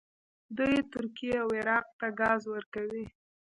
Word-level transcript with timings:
دوی 0.57 0.75
ترکیې 0.93 1.35
او 1.43 1.49
عراق 1.59 1.85
ته 1.99 2.07
ګاز 2.19 2.41
ورکوي. 2.53 3.05